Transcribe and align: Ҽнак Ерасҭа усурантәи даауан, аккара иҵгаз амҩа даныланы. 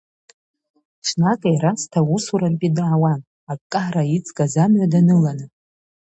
Ҽнак 1.05 1.41
Ерасҭа 1.51 1.99
усурантәи 2.15 2.75
даауан, 2.75 3.21
аккара 3.51 4.03
иҵгаз 4.15 4.53
амҩа 4.63 4.91
даныланы. 4.91 5.45